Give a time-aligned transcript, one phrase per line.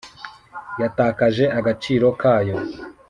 [0.81, 2.55] yatakaje agaciro kayo.